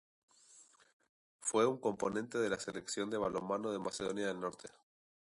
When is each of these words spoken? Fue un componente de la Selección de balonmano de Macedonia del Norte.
Fue 1.41 1.67
un 1.67 1.77
componente 1.77 2.39
de 2.39 2.49
la 2.49 2.57
Selección 2.59 3.11
de 3.11 3.19
balonmano 3.19 3.71
de 3.71 3.77
Macedonia 3.77 4.25
del 4.25 4.39
Norte. 4.39 4.67